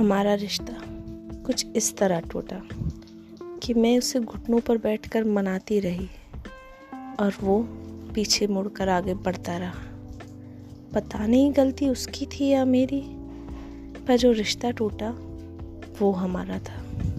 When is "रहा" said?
9.56-9.72